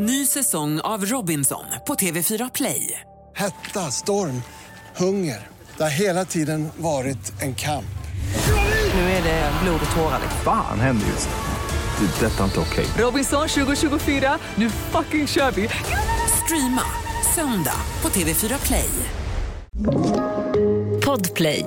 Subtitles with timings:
[0.00, 3.00] Ny säsong av Robinson på TV4 Play.
[3.36, 4.42] Hetta, storm,
[4.96, 5.46] hunger.
[5.76, 7.98] Det har hela tiden varit en kamp.
[8.94, 10.20] Nu är det blod och tårar.
[10.44, 12.06] Fan händer just nu.
[12.06, 12.26] Det.
[12.26, 12.86] är Detta är inte okej.
[12.98, 15.68] Robinson 2024, nu fucking kör vi!
[16.44, 16.82] Streama
[17.34, 18.90] söndag på TV4 Play.
[21.04, 21.66] Podplay.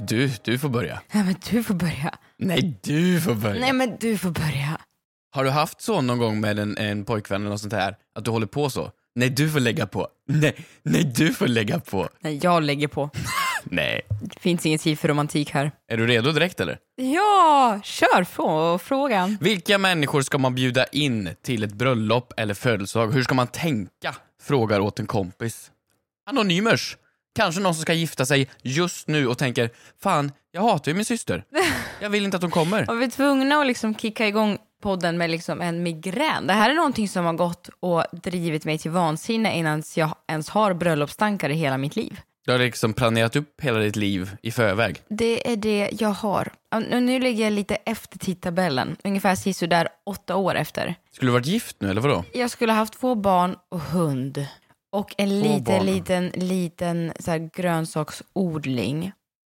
[0.00, 1.00] Du, du får börja.
[1.12, 2.14] Nej men du får börja.
[2.38, 3.60] Nej, du får börja.
[3.60, 4.80] Nej men du får börja.
[5.32, 8.24] Har du haft så någon gång med en, en pojkvän eller något sånt här, att
[8.24, 8.90] du håller på så?
[9.14, 10.08] Nej, du får lägga på.
[10.28, 12.08] Nej, nej, du får lägga på.
[12.20, 13.10] Nej jag lägger på.
[13.64, 14.00] Nej.
[14.22, 15.72] Det finns ingen tid för romantik här.
[15.88, 16.78] Är du redo direkt eller?
[16.96, 19.38] Ja, kör på frågan.
[19.40, 23.12] Vilka människor ska man bjuda in till ett bröllop eller födelsedag?
[23.12, 24.14] Hur ska man tänka?
[24.42, 25.70] Frågar åt en kompis.
[26.30, 26.96] Anonymers.
[27.34, 29.70] Kanske någon som ska gifta sig just nu och tänker,
[30.02, 31.44] fan, jag hatar ju min syster.
[32.00, 32.90] Jag vill inte att hon kommer.
[32.90, 36.46] Och vi tvungna att liksom kicka igång podden med liksom en migrän.
[36.46, 40.48] Det här är någonting som har gått och drivit mig till vansinne innan jag ens
[40.50, 42.20] har bröllopstankar i hela mitt liv.
[42.46, 45.02] Du har liksom planerat upp hela ditt liv i förväg.
[45.08, 46.52] Det är det jag har.
[46.74, 50.94] Och Nu ligger jag lite efter tidtabellen, ungefär där åtta år efter.
[51.12, 52.24] Skulle du varit gift nu eller vadå?
[52.32, 54.46] Jag skulle ha haft två barn och hund.
[54.92, 55.86] Och en Två liten, barn.
[55.86, 59.12] liten, liten så här, grönsaksodling.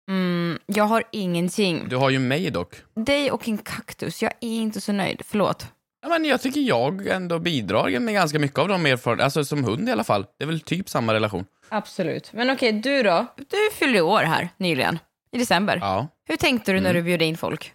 [0.08, 1.88] Mm, jag har ingenting.
[1.88, 2.74] Du har ju mig dock.
[2.94, 4.22] Dig och en kaktus.
[4.22, 5.22] Jag är inte så nöjd.
[5.26, 5.66] Förlåt.
[6.02, 9.64] Ja, men jag tycker jag ändå bidrar med ganska mycket av de erfarenheterna, alltså som
[9.64, 10.26] hund i alla fall.
[10.38, 11.44] Det är väl typ samma relation.
[11.68, 12.32] Absolut.
[12.32, 13.26] Men okej, du då?
[13.36, 14.98] Du fyllde år här nyligen.
[15.32, 15.78] I december.
[15.80, 15.94] Ja.
[15.94, 16.06] Mm.
[16.28, 17.72] Hur tänkte du när du bjöd in folk?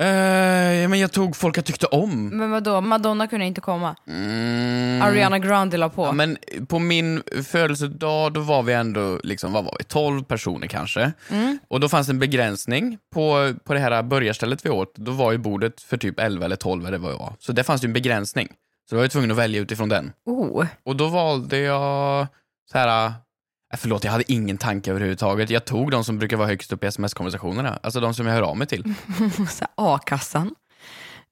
[0.00, 2.28] Eh, men jag tog folk jag tyckte om.
[2.28, 3.96] Men vadå, Madonna kunde inte komma.
[4.08, 5.02] Mm.
[5.02, 6.04] Ariana Grande la på.
[6.04, 10.66] Ja, men på min födelsedag, då var vi ändå, liksom, vad var vi, 12 personer
[10.66, 11.12] kanske.
[11.30, 11.58] Mm.
[11.68, 14.94] Och då fanns det en begränsning på, på det här börjarstället vi åt.
[14.94, 17.32] Då var ju bordet för typ 11 eller 12 eller vad det var.
[17.38, 18.48] Så det fanns ju en begränsning.
[18.88, 20.12] Så då var jag tvungen att välja utifrån den.
[20.26, 20.66] Oh.
[20.84, 22.26] Och då valde jag
[22.72, 23.12] så här.
[23.72, 25.50] Äh, Förlåt, jag hade ingen tanke överhuvudtaget.
[25.50, 27.78] Jag tog de som brukar vara högst upp i sms-konversationerna.
[27.82, 28.94] Alltså de som jag hör av mig till.
[29.74, 30.54] A-kassan.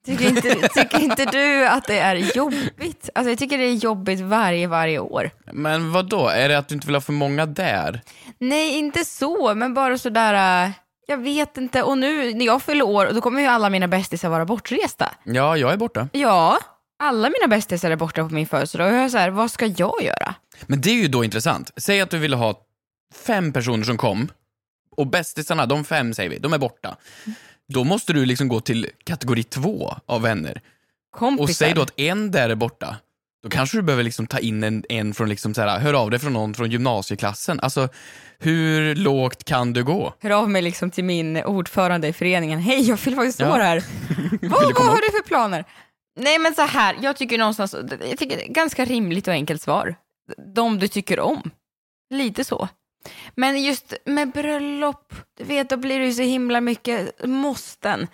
[0.05, 3.09] Tycker inte, tycker inte du att det är jobbigt?
[3.15, 5.29] Alltså jag tycker det är jobbigt varje, varje år.
[5.53, 6.27] Men vad då?
[6.27, 8.01] Är det att du inte vill ha för många där?
[8.39, 10.71] Nej, inte så, men bara sådär, äh,
[11.07, 11.83] jag vet inte.
[11.83, 15.11] Och nu när jag fyller år, då kommer ju alla mina bästisar vara bortresta.
[15.23, 16.07] Ja, jag är borta.
[16.11, 16.59] Ja,
[16.99, 19.65] alla mina bästisar är borta på min födelsedag och jag är så här, vad ska
[19.65, 20.35] jag göra?
[20.65, 21.71] Men det är ju då intressant.
[21.77, 22.61] Säg att du ville ha
[23.25, 24.27] fem personer som kom
[24.97, 26.97] och bästisarna, de fem säger vi, de är borta.
[27.67, 30.61] Då måste du liksom gå till kategori två av vänner.
[31.11, 31.43] Kompisar.
[31.43, 32.95] Och säg då att en där är borta.
[33.43, 36.09] Då kanske du behöver liksom ta in en, en från, liksom så här, hör av
[36.11, 37.59] dig från någon från gymnasieklassen.
[37.59, 37.89] Alltså,
[38.39, 40.13] hur lågt kan du gå?
[40.21, 42.59] Hör av mig liksom till min ordförande i föreningen.
[42.59, 43.53] Hej, jag fyller faktiskt Ja.
[43.55, 43.83] år här.
[44.41, 45.65] Vill vad vad har du för planer?
[46.19, 47.75] Nej men så här, jag tycker någonstans,
[48.09, 49.95] jag tycker ganska rimligt och enkelt svar.
[50.55, 51.51] De du tycker om.
[52.09, 52.69] Lite så.
[53.35, 58.07] Men just med bröllop, du vet, då blir det ju så himla mycket måsten.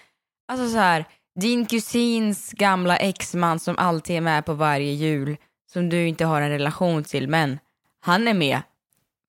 [0.47, 1.05] Alltså så här,
[1.39, 5.37] din kusins gamla exman som alltid är med på varje jul,
[5.71, 7.59] som du inte har en relation till, men
[7.99, 8.61] han är med.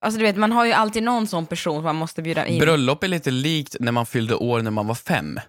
[0.00, 2.60] Alltså du vet, man har ju alltid någon sån person som man måste bjuda in.
[2.60, 5.40] Bröllop är lite likt när man fyllde år när man var fem.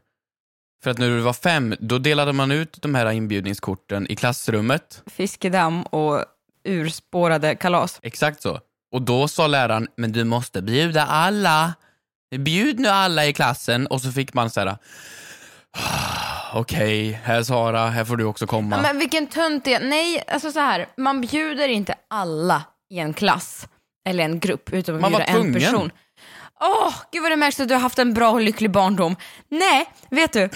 [0.84, 5.04] För att när du var fem, då delade man ut de här inbjudningskorten i klassrummet.
[5.06, 6.26] fiskedamm och
[6.66, 8.00] urspårade kalas.
[8.04, 8.60] Exakt så.
[8.92, 11.74] Och då sa läraren, men du måste bjuda alla.
[12.38, 13.88] Bjud nu alla i klassen.
[13.88, 14.68] Och så fick man så här.
[14.68, 18.76] "Ah, Okej, här Sara, här får du också komma.
[18.76, 19.80] Ja, men vilken tönt det är.
[19.84, 23.68] Nej, alltså så här, man bjuder inte alla i en klass
[24.10, 25.92] eller en grupp utan att Man var bjuda en person.
[26.62, 29.16] Åh, gud vad det märks att du har haft en bra och lycklig barndom.
[29.50, 30.50] Nej, vet du,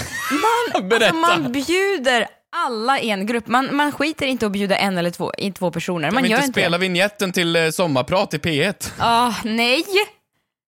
[0.73, 3.47] man, alltså, man bjuder alla i en grupp.
[3.47, 6.11] Man, man skiter inte att bjuda en eller två, i två personer.
[6.11, 6.81] Man gör inte spela det.
[6.81, 8.93] vignetten till eh, Sommarprat i P1?
[8.97, 9.83] Ah, nej,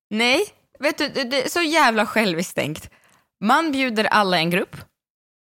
[0.09, 0.45] nej.
[0.79, 2.89] Vet du, det, är så jävla själviskt tänkt.
[3.43, 4.75] Man bjuder alla i en grupp.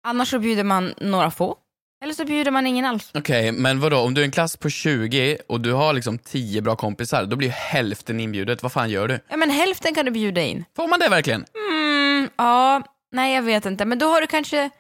[0.07, 1.57] Annars så bjuder man några få.
[2.03, 3.11] Eller så bjuder man ingen alls.
[3.15, 6.63] Okej, men vadå, om du är en klass på 20 och du har liksom 10
[6.63, 8.63] bra kompisar, då blir ju hälften inbjudet.
[8.63, 9.21] Vad fan gör du?
[9.29, 10.65] Ja, men hälften kan du bjuda in.
[10.77, 11.45] Får man det verkligen?
[11.71, 12.83] Mm, ja,
[13.13, 13.85] nej jag vet inte.
[13.85, 14.71] Men då har du kanske...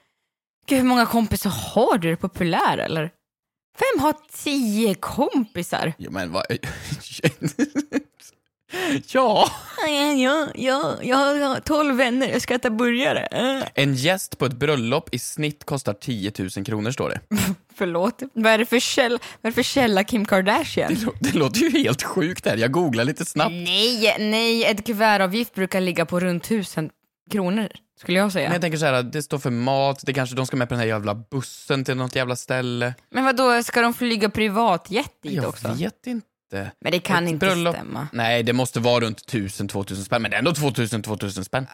[0.69, 2.09] Gud, hur många kompisar har du?
[2.09, 3.11] Är du populär eller?
[3.79, 5.93] Vem har tio kompisar?
[5.99, 6.44] Ja, men vad...
[9.12, 9.50] ja.
[9.88, 11.17] Ja, ja, jag
[11.49, 13.26] har tolv vänner, jag ska äta burgare.
[13.26, 13.69] Äh.
[13.75, 17.20] En gäst på ett bröllop i snitt kostar 10 000 kronor, står det.
[17.75, 20.94] Förlåt, vad är det för källa, vad är det för källa Kim Kardashian?
[20.94, 22.56] Det lå- Det låter ju helt sjukt här.
[22.56, 23.50] Jag googlar lite snabbt.
[23.53, 26.91] Nej, nej, ett kuvertavgift brukar ligga på runt tusen
[27.31, 27.69] kronor.
[27.98, 28.44] Skulle jag säga.
[28.48, 30.74] Men jag tänker så här, det står för mat, det kanske de ska med på
[30.74, 32.94] den här jävla bussen till något jävla ställe.
[33.10, 35.68] Men vad då ska de flyga privatjet dit Jag också?
[35.68, 36.70] vet inte.
[36.80, 38.08] Men det kan Ett inte bröllop- stämma.
[38.12, 41.66] Nej, det måste vara runt 1000-2000 spänn, men det är ändå 2000-2000 spänn.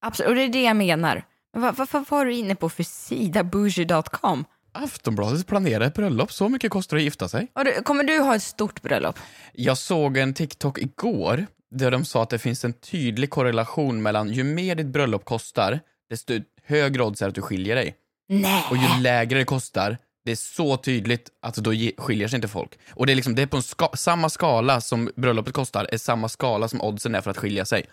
[0.00, 1.22] Absolut, och det är det jag menar.
[1.52, 3.44] Men vad, vad var du inne på för sida?
[3.44, 4.44] Bougie.com?
[4.72, 7.48] Aftonbladet planerar ett bröllop, så mycket kostar det att gifta sig.
[7.64, 9.18] Du, kommer du ha ett stort bröllop?
[9.52, 14.32] Jag såg en TikTok igår där de sa att det finns en tydlig korrelation mellan
[14.32, 15.80] ju mer ditt bröllop kostar,
[16.10, 17.94] desto högre odds är det att du skiljer dig.
[18.28, 18.64] Nej.
[18.70, 22.78] Och ju lägre det kostar, det är så tydligt att då skiljer sig inte folk.
[22.94, 25.98] Och det är liksom, det är på en ska- samma skala som bröllopet kostar, är
[25.98, 27.84] samma skala som oddsen är för att skilja sig.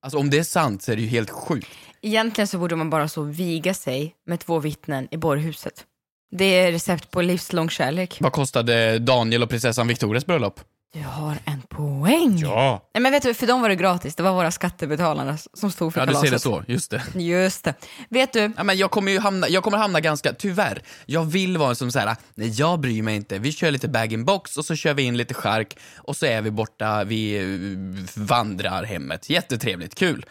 [0.00, 1.68] Alltså om det är sant så är det ju helt sjukt.
[2.00, 5.84] Egentligen så borde man bara så viga sig med två vittnen i borghuset.
[6.30, 8.16] Det är recept på livslång kärlek.
[8.20, 10.60] Vad kostade Daniel och prinsessan Victorias bröllop?
[10.94, 12.38] Du har en poäng.
[12.38, 12.90] Ja!
[12.94, 14.14] Nej men vet du, för dem var det gratis.
[14.14, 16.28] Det var våra skattebetalare som stod för Ja, du kalaset.
[16.28, 17.02] ser det så, just det.
[17.14, 17.74] Just det.
[18.08, 21.58] Vet du, Ja, men jag kommer ju hamna, jag kommer hamna ganska, tyvärr, jag vill
[21.58, 24.94] vara som säger nej jag bryr mig inte, vi kör lite bag-in-box och så kör
[24.94, 29.30] vi in lite chark och så är vi borta, vi eh, vandrar hemmet.
[29.30, 30.26] Jättetrevligt, kul.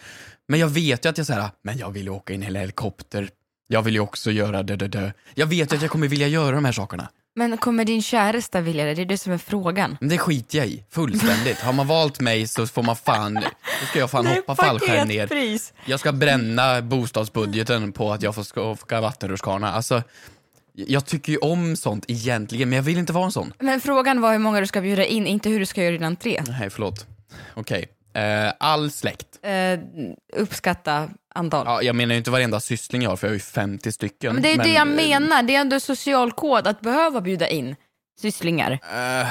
[0.48, 2.56] Men jag vet ju att jag säger, men jag vill ju åka in i en
[2.56, 3.30] helikopter,
[3.68, 5.14] jag vill ju också göra det, det, det.
[5.36, 7.10] Jag vet ju att jag kommer vilja göra de här sakerna.
[7.36, 8.94] Men kommer din käresta vilja det?
[8.94, 9.98] Det är det som är frågan.
[10.00, 11.60] Men det skiter jag i, fullständigt.
[11.60, 13.34] Har man valt mig så får man fan,
[13.82, 15.28] då ska jag fan hoppa fallskärm ner.
[15.28, 15.74] paketpris.
[15.86, 19.72] Jag ska bränna bostadsbudgeten på att jag får åka vattenrutschkana.
[19.72, 20.04] Alltså,
[20.74, 23.54] jag tycker ju om sånt egentligen, men jag vill inte vara en sån.
[23.60, 26.04] Men frågan var hur många du ska bjuda in, inte hur du ska göra din
[26.04, 26.42] entré.
[26.48, 27.08] Nej, förlåt.
[27.54, 27.86] Okej.
[28.16, 29.40] Eh, all släkt.
[29.44, 29.80] Eh,
[30.34, 31.66] uppskatta antal.
[31.66, 34.34] Ja, jag menar ju inte varenda syssling jag har, för jag har ju 50 stycken.
[34.34, 37.76] Men det är det jag menar, det är ändå social kod att behöva bjuda in
[38.22, 38.72] sysslingar.
[38.72, 39.28] eh,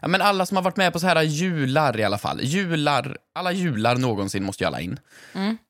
[0.00, 2.40] ja, men alla som har varit med på så här jular i alla fall.
[2.42, 5.00] Jular, alla jular någonsin måste ju alla in.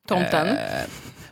[0.08, 0.48] Tomten.
[0.48, 0.84] Eh,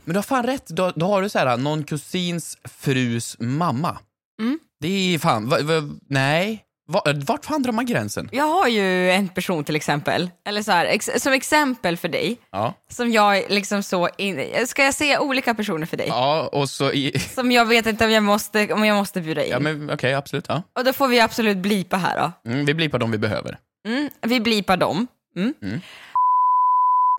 [0.05, 3.99] men du har fan rätt, då, då har du så här någon kusins frus mamma.
[4.41, 4.59] Mm.
[4.81, 5.75] Det är fan, va, va,
[6.09, 6.65] nej.
[6.89, 8.29] Va, vart fan drar man gränsen?
[8.33, 12.37] Jag har ju en person till exempel, eller så här, ex som exempel för dig,
[12.53, 12.75] Ja.
[12.89, 16.07] som jag liksom så, in, ska jag säga olika personer för dig?
[16.09, 17.19] Ja, och så i...
[17.35, 19.51] Som jag vet inte om jag måste, om jag måste bjuda in.
[19.51, 20.45] Ja, men okej, absolut.
[20.49, 20.63] Ja.
[20.79, 22.51] Och då får vi absolut blipa här då.
[22.51, 23.59] Mm, vi blir på dem vi behöver.
[23.89, 25.07] Mm, vi blipar dem.
[25.37, 25.55] Mm.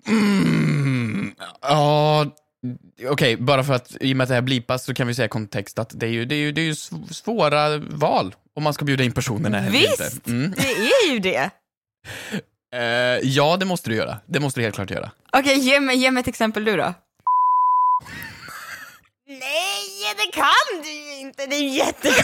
[0.08, 2.26] Mm, ja,
[3.10, 5.28] okej, bara för att i och med att det här blipas så kan vi säga
[5.28, 8.62] kontext att det är ju, det är ju, det är ju sv- svåra val om
[8.62, 10.30] man ska bjuda in personerna eller Visst, inte.
[10.30, 10.54] Mm.
[10.56, 11.50] det är ju det.
[12.74, 12.80] Eh,
[13.28, 14.18] ja, det måste du göra.
[14.26, 15.10] Det måste du helt klart göra.
[15.32, 16.94] Okej, ge, mig, ge mig ett exempel du då.
[19.26, 21.46] Nej, det kan du ju inte.
[21.46, 22.18] Det är jättekonstigt.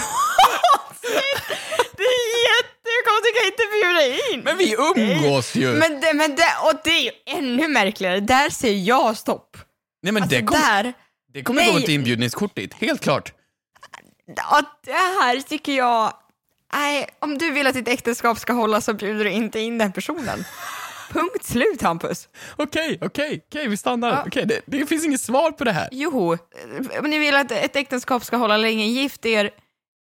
[1.96, 3.34] Det är jättekonstigt.
[3.34, 4.02] Jag kan inte bjuda
[4.32, 4.40] in.
[4.44, 5.72] Men vi umgås ju!
[5.74, 8.20] Men det, men det, och det är ju ännu märkligare.
[8.20, 9.56] Där säger jag stopp.
[10.02, 10.92] Nej men Alltså det, kom, där,
[11.32, 11.72] det kommer nej.
[11.72, 13.32] gå ett inbjudningskort dit, helt klart.
[14.36, 16.12] ja, det här tycker jag...
[16.72, 19.92] Nej, om du vill att ditt äktenskap ska hålla så bjuder du inte in den
[19.92, 20.44] personen.
[21.12, 22.28] Punkt slut Hampus.
[22.56, 24.10] Okej, okej, okej, vi stannar.
[24.10, 24.24] Ja.
[24.26, 25.88] Okej, det, det finns inget svar på det här.
[25.92, 26.38] Jo,
[26.98, 29.50] om ni vill att ett äktenskap ska hålla länge, gift er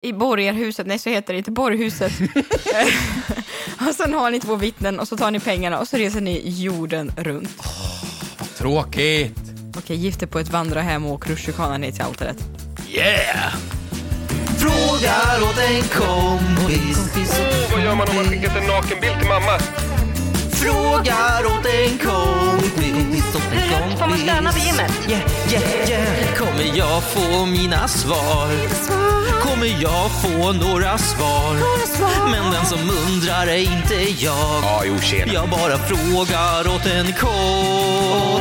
[0.02, 2.12] i borgarhuset, nej så heter det inte, borghuset.
[3.88, 6.42] och sen har ni två vittnen och så tar ni pengarna och så reser ni
[6.46, 7.58] jorden runt.
[8.58, 9.59] Tråkigt.
[9.78, 12.38] Okej, gift er på ett vandrarhem och åk rutschkana ner till altaret.
[12.90, 13.54] Yeah!
[14.58, 17.40] Frågar åt en kompis.
[17.72, 19.60] Vad gör man om man skickat en nakenbild till mamma?
[20.52, 23.26] Frågar åt en kompis.
[23.52, 24.92] Hur högt får man stöna på gymmet?
[25.10, 26.36] Yeah, yeah, yeah.
[26.38, 28.50] Kommer jag få mina svar?
[29.42, 31.56] Kommer jag få några svar?
[32.32, 34.64] Men den som undrar är inte jag.
[34.64, 35.34] Ja, jo, tjena.
[35.34, 38.39] Jag bara frågar åt en kompis.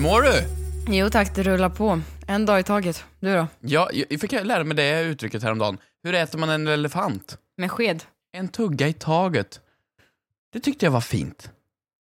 [0.00, 0.42] Mår du?
[0.88, 2.00] Jo tack, det rullar på.
[2.26, 3.04] En dag i taget.
[3.20, 3.46] Du då?
[3.60, 5.78] Ja, jag fick lära mig det uttrycket häromdagen.
[6.02, 7.38] Hur äter man en elefant?
[7.56, 8.04] Med sked?
[8.32, 9.60] En tugga i taget.
[10.52, 11.50] Det tyckte jag var fint.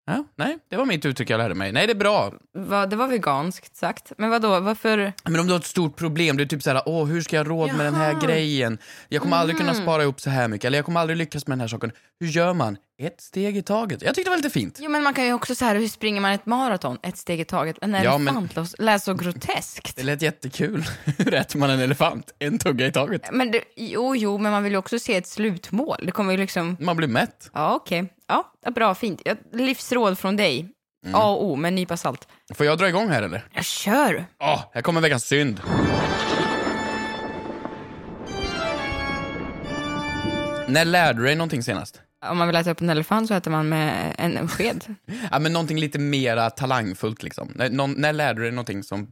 [0.08, 1.72] Ja, nej, det var mitt uttryck jag lärde mig.
[1.72, 2.34] Nej, det är bra.
[2.58, 4.12] Va, det var veganskt sagt.
[4.18, 4.60] Men vad då?
[4.60, 5.13] varför?
[5.24, 7.50] Men om du har ett stort problem, du är typ såhär, åh, hur ska jag
[7.50, 8.22] råd med den här Jaha.
[8.22, 8.77] grejen?
[9.10, 11.58] Jag kommer aldrig kunna spara ihop så här mycket, eller jag kommer aldrig lyckas med
[11.58, 11.92] den här saken.
[12.20, 12.77] Hur gör man?
[12.97, 14.01] Ett steg i taget.
[14.01, 14.77] Jag tyckte det var lite fint.
[14.81, 16.97] Jo men man kan ju också så här, hur springer man ett maraton?
[17.03, 17.77] Ett steg i taget.
[17.81, 19.95] En Ja, men- elefant låt- lät så groteskt.
[19.95, 20.83] Det lät jättekul.
[21.17, 22.31] Hur äter man en elefant?
[22.39, 23.21] En tugga i taget.
[23.31, 25.97] Men det, jo, jo, men man vill ju också se ett slutmål.
[26.05, 27.49] Det kommer ju liksom, Man blir mätt.
[27.53, 28.13] ja okej.
[28.27, 29.21] Ja, bra, fint.
[29.25, 30.59] Ja, Livsråd från dig.
[31.05, 31.15] Mm.
[31.15, 32.27] A och O, med en nypa salt.
[32.53, 33.45] Får jag dra igång här eller?
[33.53, 34.25] Jag kör!
[34.39, 35.61] Ja, här kommer veckans synd.
[40.67, 42.01] När lärde du dig någonting senast?
[42.25, 44.95] Om man vill äta upp en elefant så äter man med en, en sked.
[45.31, 47.51] Ja, men någonting lite mera talangfullt liksom.
[47.55, 49.12] När, någon, när lärde du dig någonting som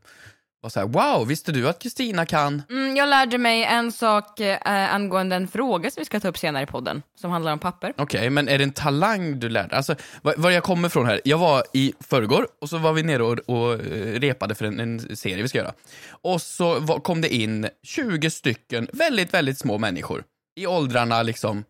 [0.63, 2.61] var så här: wow, visste du att Kristina kan?
[2.69, 6.37] Mm, jag lärde mig en sak eh, angående en fråga som vi ska ta upp
[6.37, 7.93] senare i podden, som handlar om papper.
[7.97, 11.21] Okej, men är det en talang du lärde Alltså, var, var jag kommer från här,
[11.23, 14.79] jag var i förrgår och så var vi nere och, och eh, repade för en,
[14.79, 15.73] en serie vi ska göra.
[16.09, 20.23] Och så var, kom det in 20 stycken väldigt, väldigt små människor.
[20.55, 21.63] I åldrarna liksom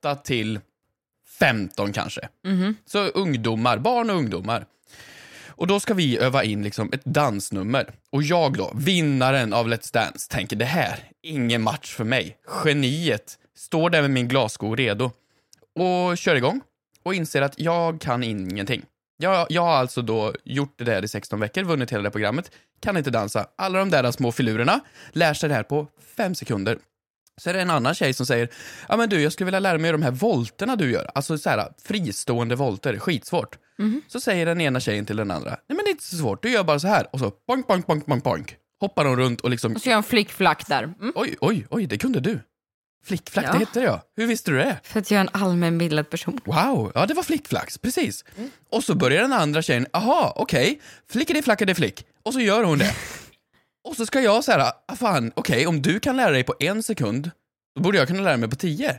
[0.00, 0.60] 8 till
[1.38, 2.28] 15 kanske.
[2.86, 4.66] Så ungdomar, barn och ungdomar.
[5.48, 7.90] Och då ska vi öva in liksom ett dansnummer.
[8.10, 12.36] Och jag då, vinnaren av Let's Dance, tänker det här, ingen match för mig.
[12.64, 15.10] Geniet, står där med min glassko redo.
[15.74, 16.60] Och kör igång.
[17.02, 18.82] Och inser att jag kan ingenting.
[19.16, 22.50] Jag, jag har alltså då gjort det där i 16 veckor, vunnit hela det programmet,
[22.80, 23.46] kan inte dansa.
[23.56, 24.80] Alla de där små filurerna
[25.12, 25.86] lär sig det här på
[26.16, 26.78] fem sekunder.
[27.40, 28.48] Så är det en annan tjej som säger,
[28.88, 31.50] ja men du jag skulle vilja lära mig de här volterna du gör, alltså så
[31.50, 33.58] här fristående volter, skitsvårt.
[34.08, 36.42] Så säger den ena tjejen till den andra, nej men det är inte så svårt,
[36.42, 38.56] du gör bara så här och så bonk, bonk, bonk, bonk, bonk.
[38.80, 40.82] Hoppar de runt och liksom, Och så gör jag en flickflack där.
[40.82, 41.12] Mm.
[41.14, 42.40] oj, oj, oj, det kunde du.
[43.04, 43.52] Flickflack, Ja.
[43.52, 44.02] det hette det ja.
[44.16, 44.80] Hur visste du det?
[44.82, 46.40] För att jag är en allmänbildad person.
[46.44, 48.24] Wow, ja det var flickflax, precis.
[48.70, 52.06] Och så börjar den andra tjejen, aha, okej, flickade flackade flick.
[52.22, 52.94] Och så gör hon det.
[53.84, 56.82] och så ska jag säga, ah, fan, okej, om du kan lära dig på en
[56.82, 57.30] sekund,
[57.76, 58.98] då borde jag kunna lära mig på tio.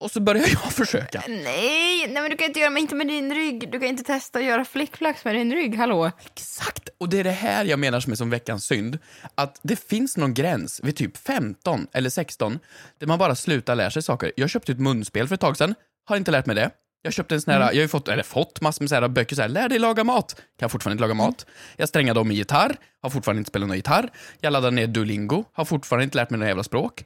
[0.00, 1.22] Och så börjar jag försöka.
[1.28, 3.72] Nej, nej men du kan inte göra men inte med din rygg.
[3.72, 6.10] Du kan inte testa att göra flickflacks med din rygg, hallå?
[6.24, 6.88] Exakt!
[6.98, 8.98] Och det är det här jag menar som är som veckans synd.
[9.34, 12.58] Att det finns någon gräns vid typ 15 eller 16
[12.98, 14.32] där man bara slutar lära sig saker.
[14.36, 16.70] Jag köpte ett munspel för ett tag sedan, har inte lärt mig det.
[17.06, 19.08] Jag köpte en sån här, jag har ju fått, eller fått massor med så här
[19.08, 20.40] böcker så här, lär dig laga mat.
[20.58, 21.46] Kan fortfarande inte laga mat.
[21.76, 24.10] Jag strängade om i gitarr, har fortfarande inte spelat någon gitarr.
[24.40, 27.04] Jag laddade ner Duolingo, har fortfarande inte lärt mig några jävla språk.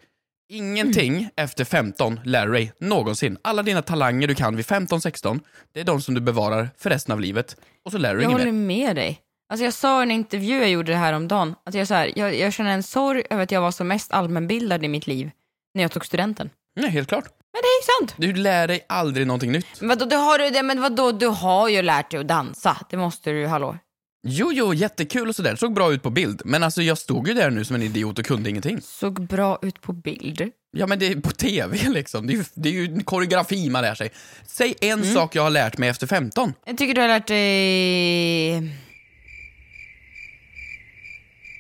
[0.49, 3.39] Ingenting efter 15 lär dig någonsin.
[3.43, 5.41] Alla dina talanger du kan vid 15-16,
[5.75, 7.57] det är de som du bevarar för resten av livet.
[7.85, 8.67] Och så lär du dig Jag inget håller mer.
[8.67, 9.21] med dig.
[9.49, 11.95] Alltså jag sa i en intervju jag gjorde det här om dagen att jag, så
[11.95, 15.07] här, jag, jag känner en sorg över att jag var som mest allmänbildad i mitt
[15.07, 15.31] liv
[15.75, 16.51] när jag tog studenten.
[16.81, 17.25] Nej, helt klart.
[17.53, 18.15] Men det är ju sant.
[18.17, 19.81] Du lär dig aldrig någonting nytt.
[19.81, 22.77] Men vadå, du har du det, men vadå, du har ju lärt dig att dansa.
[22.91, 23.77] Det måste du, hallå.
[24.23, 25.57] Jo, jo, jättekul och sådär.
[25.57, 26.43] Såg bra ut på bild.
[26.45, 28.81] Men alltså jag stod ju där nu som en idiot och kunde ingenting.
[28.83, 30.51] Såg bra ut på bild.
[30.73, 32.27] Ja, men det är på TV liksom.
[32.27, 34.11] Det är ju, det är ju en koreografi man lär sig.
[34.47, 36.53] Säg en sak jag har lärt mig efter 15.
[36.67, 38.77] Jag tycker du har lärt dig...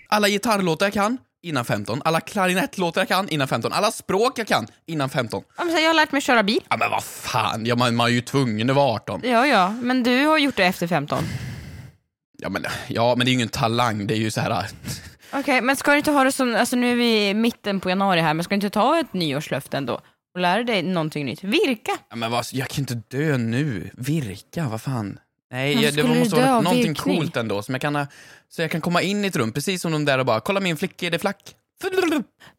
[0.08, 2.02] Alla gitarrlåtar jag kan, innan 15.
[2.04, 3.72] Alla klarinettlåtar jag kan, innan 15.
[3.72, 5.42] Alla språk jag kan, innan 15.
[5.56, 6.60] Ja, men så här, Jag har lärt mig köra bil.
[6.70, 9.20] Ja, men vad fan, ja, man, man är ju tvungen att vara 18.
[9.24, 11.24] Ja, ja, men du har gjort det efter 15.
[12.42, 14.66] Ja men, ja, men det är ju ingen talang, det är ju så här...
[15.32, 17.88] Okej, men ska du inte ha det som, alltså nu är vi i mitten på
[17.90, 20.00] januari här, men ska du inte ta ett nyårslöfte ändå?
[20.34, 21.44] Och lära dig någonting nytt?
[21.44, 21.92] Virka!
[22.10, 23.90] Ja, men vad, jag kan inte dö nu.
[23.96, 25.18] Virka, vad fan.
[25.50, 27.16] Nej, jag, det måste vara av någonting virkning?
[27.16, 28.06] coolt ändå, som jag kan,
[28.48, 30.60] så jag kan komma in i ett rum, precis som de där och bara, kolla
[30.60, 31.54] min flicka, är det flack?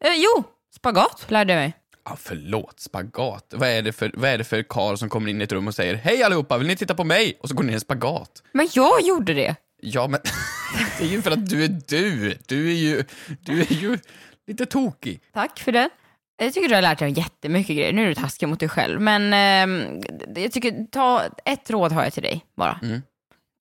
[0.00, 0.44] Eh, jo,
[0.74, 1.74] spagat lärde jag mig.
[2.04, 3.54] Ja, förlåt, spagat.
[3.56, 5.68] Vad är det för, vad är det för karl som kommer in i ett rum
[5.68, 7.38] och säger, hej allihopa, vill ni titta på mig?
[7.40, 8.42] Och så går ni in i en spagat.
[8.52, 9.56] Men jag gjorde det.
[9.80, 10.20] Ja, men
[10.98, 12.38] det är ju för att du är du.
[12.46, 13.04] Du är ju,
[13.40, 13.98] du är ju
[14.46, 15.20] lite tokig.
[15.32, 15.90] Tack för det.
[16.36, 17.92] Jag tycker du har lärt dig jättemycket grejer.
[17.92, 19.00] Nu är du taskig mot dig själv.
[19.00, 20.00] Men ehm,
[20.36, 22.78] jag tycker, ta ett råd har jag till dig bara.
[22.82, 23.02] Mm.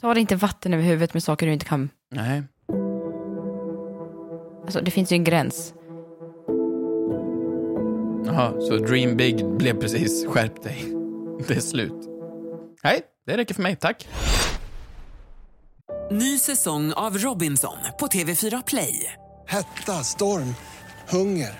[0.01, 1.89] Ta dig inte vatten över huvudet med saker du inte kan...
[2.11, 2.43] Nej.
[4.63, 5.73] Alltså det finns ju en gräns.
[8.25, 10.85] Jaha, så dream big blev precis, skärp dig.
[11.47, 12.07] Det är slut.
[12.83, 14.07] Nej, det räcker för mig, tack.
[16.11, 19.13] Ny säsong av Robinson på TV4 Play.
[19.47, 20.55] Hetta, storm,
[21.09, 21.59] hunger.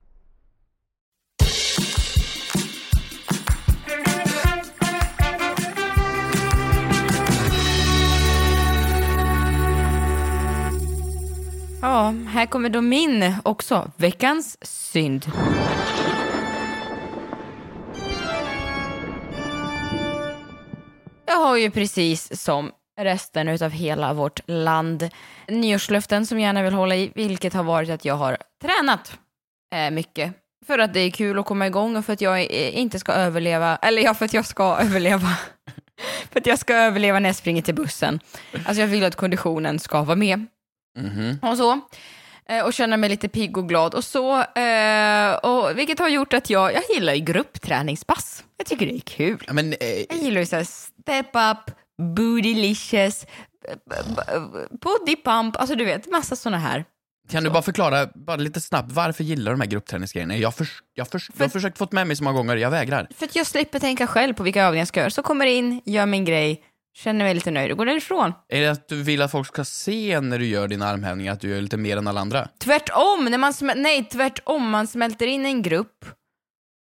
[11.81, 13.91] Ja, här kommer då min också.
[13.97, 15.31] Veckans synd.
[21.25, 25.09] Jag har ju precis som resten av hela vårt land
[25.47, 29.19] nyårslöften som jag gärna vill hålla i, vilket har varit att jag har tränat
[29.75, 30.33] eh, mycket.
[30.65, 33.11] För att det är kul att komma igång och för att jag eh, inte ska
[33.11, 35.37] överleva, eller ja, för att jag ska överleva.
[36.31, 38.19] för att jag ska överleva när jag springer till bussen.
[38.65, 40.45] Alltså jag vill att konditionen ska vara med.
[40.99, 41.39] Mhm.
[41.41, 41.79] Och så.
[42.49, 44.41] Eh, och känna mig lite pigg och glad och så.
[44.43, 48.43] Eh, och, vilket har gjort att jag, jag gillar ju gruppträningspass.
[48.57, 49.45] Jag tycker det är kul.
[49.51, 49.77] Men, eh,
[50.09, 51.75] Jag gillar ju såhär step up,
[52.15, 53.25] bootylicious,
[54.81, 56.85] body pump, alltså du vet massa sådana här.
[57.31, 60.37] kan du bara förklara, bara lite snabbt, varför gillar du de här gruppträningsgrejerna?
[60.37, 63.07] Jag, förs- jag, förs- jag har försökt fått med mig så många gånger, jag vägrar.
[63.17, 65.09] För att jag slipper tänka själv på vilka övningar jag ska göra.
[65.09, 68.33] Så kommer in, gör min grej, känner mig lite nöjd och går därifrån.
[68.49, 71.39] Är det att du vill att folk ska se när du gör dina armhävningar att
[71.41, 72.47] du gör lite mer än alla andra?
[72.59, 76.05] Tvärtom, när man smäl- nej tvärtom, man smälter in i en grupp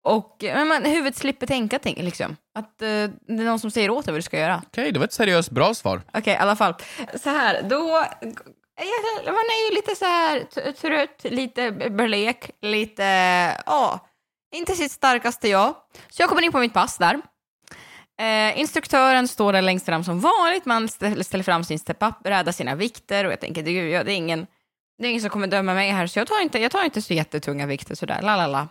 [0.06, 2.36] och men man, huvudet slipper tänka ting, liksom.
[2.58, 4.62] Att eh, det är någon som säger åt dig vad du ska göra.
[4.66, 6.02] Okej, det var ett seriöst bra svar.
[6.14, 6.74] Okej, i alla fall.
[7.22, 8.04] Så här, då...
[9.26, 13.02] Man är ju lite så här t- trött, lite blek, lite...
[13.66, 14.08] Ja,
[14.54, 15.74] inte sitt starkaste jag.
[16.10, 17.20] Så jag kommer in på mitt pass där.
[18.20, 20.64] Eh, instruktören står där längst fram som vanligt.
[20.64, 24.46] Man ställer, fram sin step-up-bräda, sina vikter och jag tänker, det, ja, det, är ingen,
[24.98, 27.02] det är ingen som kommer döma mig här så jag tar inte, jag tar inte
[27.02, 28.68] så jättetunga vikter sådär, la la la.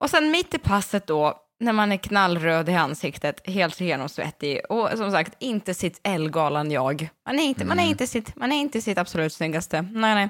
[0.00, 4.90] Och sen mitt i passet då, när man är knallröd i ansiktet, helt genomsvettig och
[4.96, 7.08] som sagt inte sitt eldgalan jag.
[7.26, 9.82] Man är inte, man är inte, sitt, man är inte sitt absolut snyggaste.
[9.82, 10.28] Nej, nej.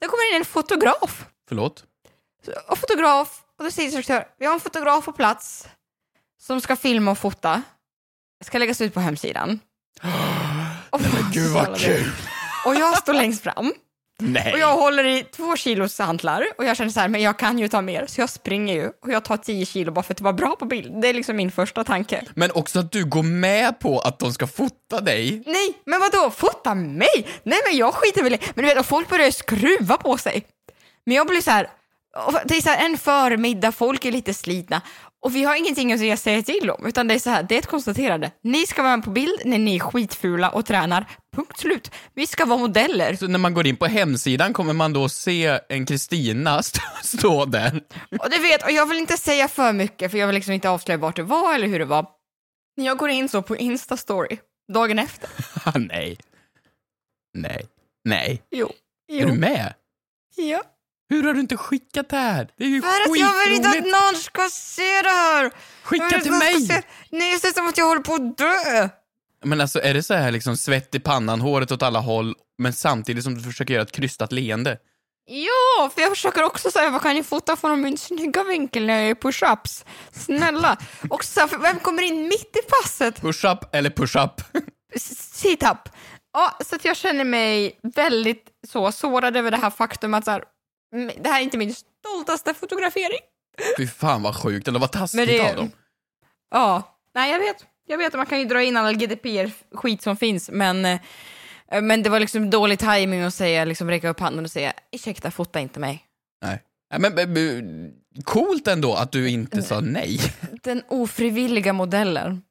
[0.00, 1.26] Då kommer in en fotograf.
[1.48, 1.84] Förlåt?
[2.68, 5.68] Och fotograf, och då säger instruktör, vi har en fotograf på plats
[6.42, 7.62] som ska filma och fota.
[8.44, 9.60] Ska läggas ut på hemsidan.
[10.90, 11.00] Och,
[11.32, 12.12] Gud vad kul!
[12.66, 13.72] och jag står längst fram.
[14.18, 14.52] Nej!
[14.52, 17.58] Och jag håller i två kilos hantlar och jag känner så här, men jag kan
[17.58, 20.18] ju ta mer, så jag springer ju och jag tar 10 kilo bara för att
[20.18, 21.02] det var bra på bild.
[21.02, 22.24] Det är liksom min första tanke.
[22.34, 25.42] Men också att du går med på att de ska fota dig.
[25.46, 26.30] Nej, men vad då?
[26.30, 27.26] Fota mig?
[27.42, 28.38] Nej, men jag skiter väl i...
[28.54, 30.46] Men du vet, och folk börjar skruva på sig.
[31.06, 31.70] Men jag blir så här,
[32.44, 34.80] det är så här en förmiddag, folk är lite slitna
[35.22, 37.58] och vi har ingenting att säga till om, utan det är så här, det är
[37.58, 38.30] ett konstaterande.
[38.42, 41.06] Ni ska vara med på bild när ni är skitfula och tränar,
[41.36, 41.90] punkt slut.
[42.14, 43.16] Vi ska vara modeller.
[43.16, 47.44] Så när man går in på hemsidan kommer man då se en Kristina st- stå
[47.44, 47.80] där.
[48.20, 50.70] Och du vet, och jag vill inte säga för mycket för jag vill liksom inte
[50.70, 52.06] avslöja vart det var eller hur det var.
[52.74, 54.38] Jag går in så på Insta-story,
[54.72, 55.30] dagen efter.
[55.78, 56.16] Nej.
[57.38, 57.66] Nej.
[58.04, 58.42] Nej.
[58.50, 58.72] Jo.
[59.12, 59.74] Är du med?
[60.36, 60.62] Ja.
[61.12, 62.48] Hur har du inte skickat det här?
[62.56, 65.50] Det är ju För att jag vill inte att någon ska se det här!
[65.82, 66.60] Skicka Jag till mig!
[66.60, 66.82] Se...
[67.10, 68.88] Nej, det ser som att jag håller på att dö!
[69.44, 72.72] Men alltså är det så här liksom svett i pannan, håret åt alla håll, men
[72.72, 74.78] samtidigt som du försöker göra ett krystat leende?
[75.24, 79.00] Ja, för jag försöker också säga vad kan jag fota från min snygga vinkel när
[79.00, 79.84] jag är push-ups?
[80.12, 80.76] Snälla.
[81.10, 83.20] Och så, för vem kommer in mitt i passet?
[83.20, 84.40] Push-up eller push-up?
[85.20, 85.88] Sit-up.
[86.32, 90.30] Ja, så att jag känner mig väldigt så sårad över det här faktum att så
[90.30, 90.44] här,
[91.18, 93.18] det här är inte min stoltaste fotografering.
[93.78, 95.70] Fy fan vad sjukt, eller vad taskigt det- av dem.
[96.50, 97.56] Ja, nej jag vet.
[97.86, 101.00] Jag vet att man kan ju dra in all GDPR-skit som finns, men, eh,
[101.82, 105.30] men det var liksom dålig timing att säga, liksom räcka upp handen och säga ursäkta,
[105.30, 106.04] fota inte mig.
[106.44, 106.62] Nej.
[106.90, 107.92] Ja, Men, men, men
[108.24, 110.18] coolt ändå att du inte sa nej.
[110.62, 112.42] Den ofrivilliga modellen.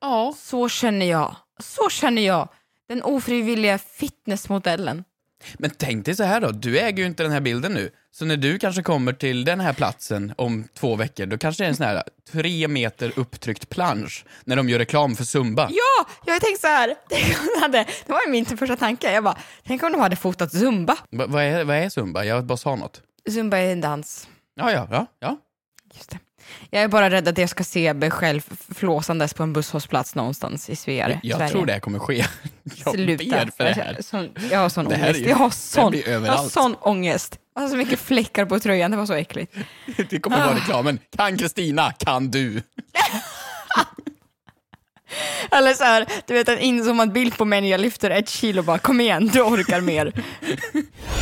[0.00, 0.34] Ja.
[0.38, 1.36] Så känner jag.
[1.60, 2.48] Så känner jag.
[2.88, 5.04] Den ofrivilliga fitnessmodellen.
[5.54, 7.90] Men tänk dig så här då, du äger ju inte den här bilden nu.
[8.10, 11.66] Så när du kanske kommer till den här platsen om två veckor, då kanske det
[11.66, 12.02] är en sån här
[12.32, 15.68] tre meter upptryckt plansch när de gör reklam för Zumba.
[15.70, 16.94] Ja, jag har tänkt så här.
[18.06, 19.12] Det var min första tanke.
[19.12, 20.96] Jag bara, tänk om de hade fotat zumba.
[21.10, 22.24] Va, vad, är, vad är Zumba?
[22.24, 23.02] Jag bara sa något.
[23.30, 24.28] Zumba är en dans.
[24.54, 25.06] Ja, ja, ja.
[25.20, 25.38] ja.
[25.94, 26.18] Just det.
[26.70, 28.42] Jag är bara rädd att jag ska se mig själv
[28.74, 31.20] flåsandes på en busshållplats någonstans i Sverige.
[31.22, 31.50] Jag Sverige.
[31.52, 32.24] tror det kommer ske.
[32.84, 33.24] Jag Sluta.
[33.24, 33.98] ber för det här.
[34.50, 35.20] Jag har sån här ångest.
[35.20, 37.38] ju- Jag har sån, jag har sån ångest.
[37.54, 39.54] Jag har så mycket fläckar på tröjan, det var så äckligt.
[40.10, 40.98] Det kommer vara reklamen.
[41.16, 42.62] Kan Kristina, kan du.
[45.50, 48.62] Eller så här, du vet en inzoomad bild på mig när jag lyfter ett kilo
[48.62, 50.12] bara kom igen, du orkar mer.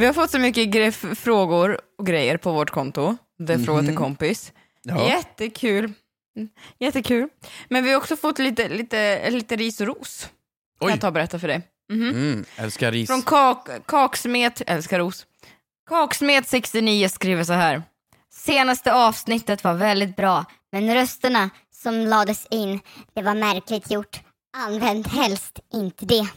[0.00, 3.16] vi har fått så mycket frågor och grejer på vårt konto.
[3.38, 4.52] Det är fråga till kompis.
[4.82, 5.08] Ja.
[5.08, 5.92] Jättekul.
[6.36, 7.28] Mm, Jättekul.
[7.68, 10.28] Men vi har också fått lite, lite, lite ris och ros.
[10.80, 10.92] Kan Oj.
[10.92, 11.62] jag ta och berätta för dig.
[11.92, 12.08] Mhm.
[12.08, 13.08] Mm, älskar ris.
[13.08, 15.26] Från kak, Kaksmet, älskar ros.
[15.90, 17.82] Kaksmet69 skriver så här.
[18.32, 21.50] Senaste avsnittet var väldigt bra, men rösterna
[21.82, 22.80] som lades in,
[23.14, 24.20] det var märkligt gjort.
[24.56, 26.28] Använd helst inte det.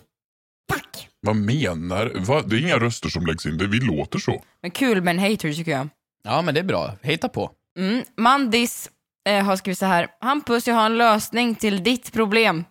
[1.25, 2.41] Vad menar Va?
[2.45, 4.43] Det är inga röster som läggs in, det vi låter så.
[4.62, 5.89] Men kul med en hater tycker jag.
[6.23, 6.91] Ja, men det är bra.
[7.01, 7.51] Hejta på.
[7.79, 8.03] Mm.
[8.17, 8.89] Mandis
[9.29, 10.07] eh, har skrivit så här.
[10.21, 12.65] Hampus, jag har en lösning till ditt problem.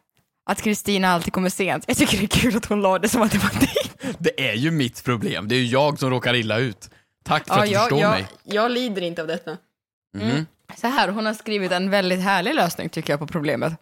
[0.51, 1.85] Att Kristina alltid kommer sent.
[1.89, 4.17] Jag tycker det är kul att hon la det som att det var ditt.
[4.19, 5.49] Det är ju mitt problem.
[5.49, 6.91] Det är ju jag som råkar illa ut.
[7.25, 8.27] Tack för att du jag, förstår jag, mig.
[8.45, 9.57] jag lider inte av detta.
[10.19, 10.47] Mhm.
[10.77, 13.73] Så här, hon har skrivit en väldigt härlig lösning tycker jag på problemet.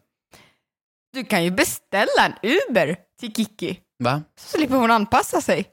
[1.13, 4.23] Du kan ju beställa en Uber till Kiki, Va?
[4.41, 5.65] så slipper hon anpassa sig.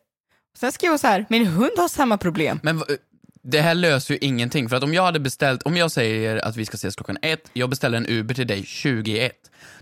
[0.57, 2.59] Sen skriver hon så här, min hund har samma problem.
[2.63, 2.83] Men
[3.51, 6.55] det här löser ju ingenting, för att om jag hade beställt, om jag säger att
[6.57, 9.31] vi ska ses klockan ett, jag beställer en Uber till dig 21,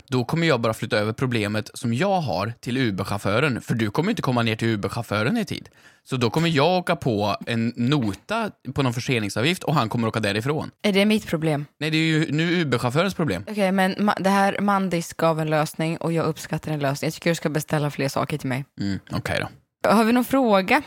[0.08, 4.10] då kommer jag bara flytta över problemet som jag har till Uber-chauffören, för du kommer
[4.10, 5.68] inte komma ner till Uber-chauffören i tid.
[6.04, 10.20] Så då kommer jag åka på en nota på någon förseningsavgift och han kommer åka
[10.20, 10.70] därifrån.
[10.82, 11.66] Är det mitt problem?
[11.80, 13.44] Nej, det är ju nu Uber-chaufförens problem.
[13.48, 17.06] Okej, men ma- det här Mandis gav en lösning och jag uppskattar en lösning.
[17.06, 18.64] Jag tycker du ska beställa fler saker till mig.
[18.80, 19.40] Mm, Okej
[19.82, 19.90] då.
[19.90, 20.82] Har vi någon fråga?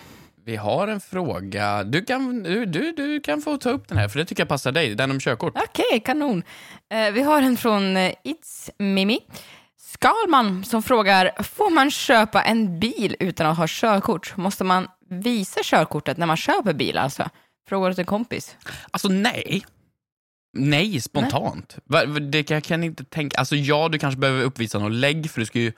[0.49, 1.83] Vi har en fråga.
[1.83, 4.47] Du kan, du, du, du kan få ta upp den här, för det tycker jag
[4.49, 4.95] passar dig.
[4.95, 5.53] Den om körkort.
[5.69, 6.43] Okej, kanon.
[6.93, 9.19] Eh, vi har en från eh, It's Mimi.
[9.77, 14.37] Skalman som frågar, får man köpa en bil utan att ha körkort?
[14.37, 17.29] Måste man visa körkortet när man köper bil alltså?
[17.67, 18.55] Frågar åt en kompis.
[18.91, 19.61] Alltså nej.
[20.53, 21.77] Nej, spontant.
[21.85, 23.37] Va- va- Det kan, jag kan inte tänka...
[23.37, 25.71] Alltså ja, du kanske behöver uppvisa något lägg, för du ska ju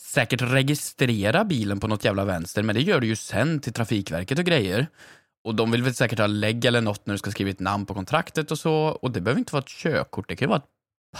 [0.00, 4.38] säkert registrera bilen på något jävla vänster, men det gör du ju sen till Trafikverket
[4.38, 4.86] och grejer.
[5.44, 7.86] Och de vill väl säkert ha lägg eller något när du ska skriva ett namn
[7.86, 8.74] på kontraktet och så.
[8.74, 10.68] Och det behöver inte vara ett körkort, det kan ju vara ett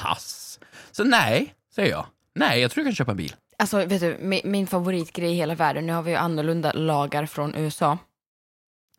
[0.02, 0.60] pass.
[0.90, 2.06] Så nej, säger jag.
[2.34, 3.34] Nej, jag tror jag kan köpa en bil.
[3.58, 7.26] Alltså, vet du, min, min favoritgrej i hela världen, nu har vi ju annorlunda lagar
[7.26, 7.98] från USA,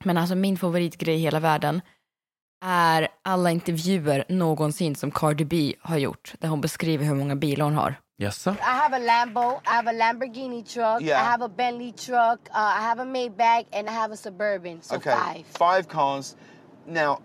[0.03, 1.81] men alltså min favoritgrej i hela världen
[2.65, 7.65] är alla intervjuer någonsin som Cardi B har gjort, där hon beskriver hur många bilar
[7.65, 7.95] hon har.
[8.21, 8.51] Jaså?
[8.51, 11.21] I have a Lambo, I have a Lamborghini truck, Yeah.
[11.21, 14.81] I have a Bentley truck, uh, I have a Maybach, and I have a Suburban.
[14.81, 15.43] So okay, five.
[15.57, 16.35] five cars.
[16.87, 17.19] Now,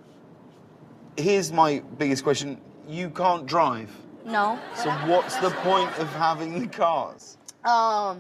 [1.17, 2.57] here's my biggest question:
[2.89, 3.89] You can't drive,
[4.25, 4.59] No.
[4.75, 7.37] so what's the point of having the cars?
[7.65, 8.17] Um,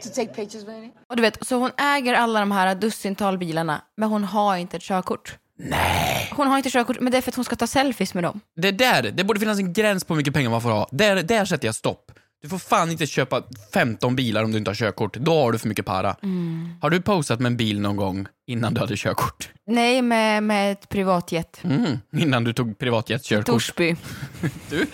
[0.00, 0.92] to take pictures with it.
[1.08, 4.76] Och du vet, så hon äger alla de här dussintal bilarna, men hon har inte
[4.76, 5.38] ett körkort.
[5.58, 6.28] Nej.
[6.36, 8.40] Hon har inte körkort, men det är för att hon ska ta selfies med dem.
[8.56, 10.88] Det där, det borde finnas en gräns på hur mycket pengar man får ha.
[10.92, 12.12] Där, där sätter jag stopp.
[12.42, 13.42] Du får fan inte köpa
[13.72, 15.16] 15 bilar om du inte har körkort.
[15.16, 16.16] Då har du för mycket para.
[16.22, 16.70] Mm.
[16.80, 19.50] Har du posat med en bil någon gång innan du hade körkort?
[19.66, 21.60] Nej, med, med ett privatjet.
[21.64, 23.46] Mm, innan du tog privatjetskörkort.
[23.46, 23.96] Torsby.
[24.70, 24.86] Du,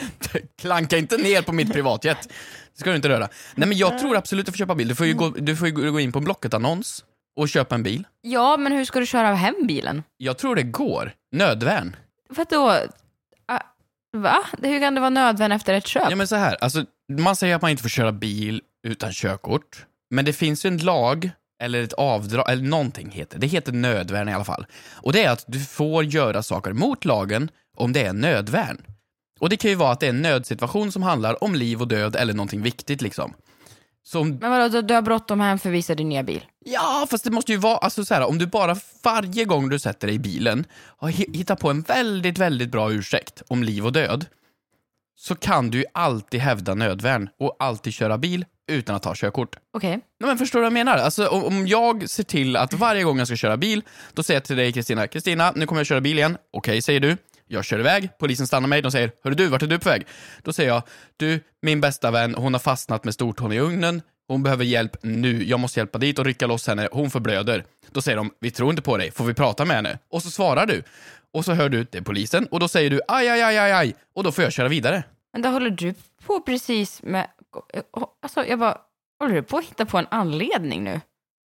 [0.60, 2.18] klanka inte ner på mitt privatjet.
[2.72, 3.28] Det ska du inte röra.
[3.54, 4.88] Nej men jag tror absolut att du får köpa bil.
[4.88, 7.04] Du får ju gå, du får ju gå in på en Blocket-annons
[7.36, 8.06] och köpa en bil.
[8.20, 10.02] Ja, men hur ska du köra hem bilen?
[10.16, 11.12] Jag tror det går.
[11.32, 11.96] Nödvärn.
[12.28, 12.78] Vadå?
[13.46, 13.60] Ah,
[14.16, 14.36] Va?
[14.62, 16.06] Hur kan det vara nödvändigt efter ett köp?
[16.10, 16.84] Ja men så här, alltså,
[17.18, 19.86] man säger att man inte får köra bil utan körkort.
[20.10, 21.30] Men det finns ju en lag,
[21.62, 23.46] eller ett avdrag, eller någonting heter det.
[23.46, 24.66] heter nödvärn i alla fall.
[24.92, 28.82] Och det är att du får göra saker mot lagen om det är nödvärn.
[29.40, 31.88] Och det kan ju vara att det är en nödsituation som handlar om liv och
[31.88, 33.34] död eller någonting viktigt liksom.
[34.06, 36.44] Så om, Men vadå, du, har bråttom hem för att visa din nya bil?
[36.64, 39.78] Ja, fast det måste ju vara, alltså så här, om du bara varje gång du
[39.78, 40.64] sätter dig i bilen
[40.96, 44.26] har hi- hittat på en väldigt, väldigt bra ursäkt om liv och död,
[45.18, 49.56] så kan du ju alltid hävda nödvärn och alltid köra bil utan att ha körkort.
[49.76, 49.90] Okej.
[49.90, 50.98] Nej, men förstår du vad jag menar?
[50.98, 54.36] Alltså, om, om jag ser till att varje gång jag ska köra bil, då säger
[54.40, 56.36] jag till dig Kristina, Kristina, nu kommer jag köra bil igen.
[56.52, 57.16] Okej, säger du.
[57.48, 60.06] Jag kör iväg, polisen stannar mig, de säger Hörru du, vart är du på väg?
[60.42, 60.82] Då säger jag,
[61.16, 65.44] du, min bästa vän, hon har fastnat med stortån i ugnen, hon behöver hjälp nu,
[65.44, 67.64] jag måste hjälpa dit och rycka loss henne, hon förblöder.
[67.92, 69.98] Då säger de, vi tror inte på dig, får vi prata med henne?
[70.10, 70.82] Och så svarar du.
[71.32, 73.72] Och så hör du, det är polisen, och då säger du aj, aj, aj, aj,
[73.72, 75.04] aj, och då får jag köra vidare.
[75.32, 75.94] Men då håller du
[76.26, 77.28] på precis med...
[78.22, 78.78] Alltså, jag bara...
[79.20, 81.00] Håller du på att hitta på en anledning nu?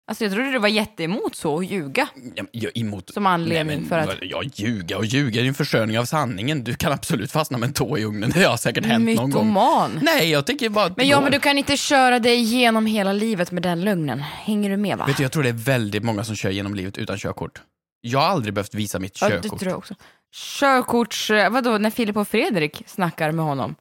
[0.09, 2.07] Alltså jag trodde du var jätteemot så, att ljuga.
[2.35, 3.13] Ja, jag emot...
[3.13, 6.05] Som anledning Nej, men, för att- Ja, ljuga och ljuga är ju en försköning av
[6.05, 6.63] sanningen.
[6.63, 8.29] Du kan absolut fastna med en tå i ugnen.
[8.35, 9.27] Det har säkert hänt någon gång.
[9.47, 9.99] Mytoman.
[10.03, 11.23] Nej, jag tänker bara att Men ja, går.
[11.23, 14.19] men du kan inte köra dig igenom hela livet med den lögnen.
[14.19, 15.05] Hänger du med va?
[15.05, 17.61] Vet du, jag tror det är väldigt många som kör genom livet utan körkort.
[18.01, 19.59] Jag har aldrig behövt visa mitt Ja, det körkort.
[19.59, 19.95] tror jag också.
[20.35, 21.31] Körkorts...
[21.31, 23.75] eh, Vadå, när Filip och Fredrik snackar med honom?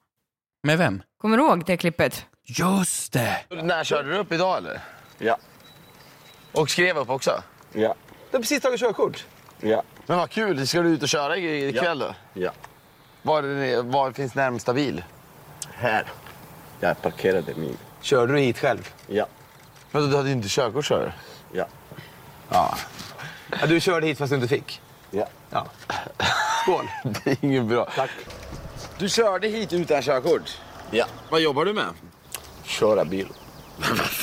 [0.66, 1.02] Med vem?
[1.20, 2.26] Kommer du ihåg det klippet?
[2.48, 3.36] Just det!
[3.62, 4.80] När körde du upp idag eller?
[5.18, 5.36] Ja.
[6.52, 7.42] Och skrev upp också?
[7.72, 7.94] Ja.
[8.30, 9.24] Du har precis tagit körkort?
[9.60, 9.82] Ja.
[10.06, 12.14] Men vad kul, ska du ut och köra i- ikväll då?
[12.34, 12.50] Ja.
[13.22, 15.04] Var, är- var finns närmsta bil?
[15.74, 16.04] Här.
[16.80, 17.76] Jag parkerade min.
[18.00, 18.88] Körde du hit själv?
[19.06, 19.26] Ja.
[19.90, 21.12] Men du hade ju inte körkort kör
[21.52, 21.58] du?
[21.58, 21.66] Ja.
[22.50, 22.76] Ja.
[23.60, 23.66] ja.
[23.66, 24.80] Du körde hit fast du inte fick?
[25.10, 25.26] Ja.
[25.50, 25.66] ja.
[26.62, 26.88] Skål.
[27.24, 27.88] Det är inget bra.
[27.96, 28.10] Tack.
[28.98, 30.58] Du körde hit utan körkort?
[30.90, 31.06] Ja.
[31.30, 31.86] Vad jobbar du med?
[32.64, 33.28] Köra bil.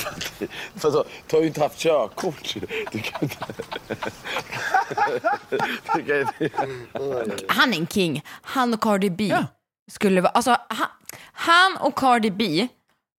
[0.74, 1.04] Det- Vadå?
[1.26, 2.54] Du har ju inte haft körkort.
[2.92, 3.36] Du kan inte...
[5.94, 7.44] Du kan inte...
[7.48, 8.22] Han är en king.
[8.42, 9.36] Han och Cardi B
[9.90, 10.30] skulle vara...
[10.32, 10.86] Alltså, han,
[11.32, 12.68] han och Cardi B,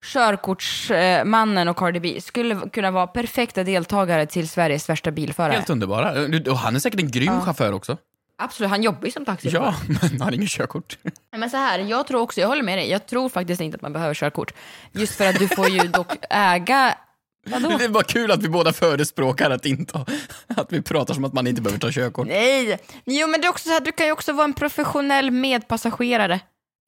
[0.06, 5.54] körkortsmannen och Cardi B, skulle kunna vara perfekta deltagare till Sveriges värsta bilförare.
[5.54, 6.12] Helt underbara.
[6.52, 7.42] Och han är säkert en grym Ja.
[7.42, 7.98] chaufför också.
[8.38, 9.66] Absolut, han jobbar ju som taxichaufför.
[9.68, 10.98] Ja, men han har ingen körkort.
[11.38, 13.82] Men så här, jag tror också, jag håller med dig, jag tror faktiskt inte att
[13.82, 14.54] man behöver körkort.
[14.92, 16.98] Just för att du får ju dock äga...
[17.46, 17.78] Vadå?
[17.78, 20.06] Det är bara kul att vi båda förespråkar att, inte,
[20.48, 22.28] att vi pratar som att man inte behöver ta körkort.
[22.28, 22.80] Nej!
[23.06, 26.40] Jo men det är också så här, du kan ju också vara en professionell medpassagerare.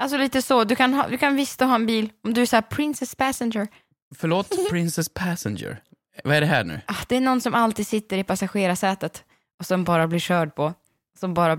[0.01, 2.45] Alltså lite så, du kan, ha, du kan visst ha en bil om du är
[2.45, 3.67] så här princess passenger.
[4.15, 5.81] Förlåt, Princess Passenger.
[6.23, 6.81] Vad är det här nu?
[6.85, 9.23] Ah, det är någon som alltid sitter i passagerarsätet
[9.59, 10.73] och som bara blir körd på.
[11.19, 11.55] Som bara...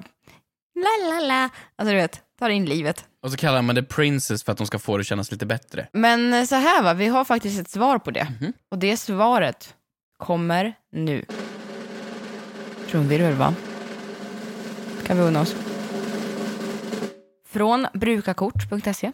[0.75, 1.49] La la la.
[1.77, 3.05] Alltså du vet, tar in livet.
[3.23, 5.47] Och så kallar man det Princess för att de ska få det att kännas lite
[5.47, 5.89] bättre.
[5.93, 8.27] Men eh, så här va, vi har faktiskt ett svar på det.
[8.71, 9.75] Och det svaret
[10.19, 11.25] kommer nu.
[12.89, 13.55] Trumvirvel va?
[15.07, 15.57] Kan vi unna oss.
[17.47, 19.13] Från brukarkort.se.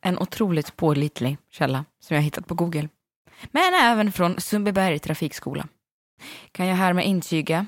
[0.00, 2.88] En otroligt pålitlig källa som jag hittat på Google.
[3.50, 5.68] Men även från Sundbyberg trafikskola.
[6.52, 7.66] Kan jag härmed intyga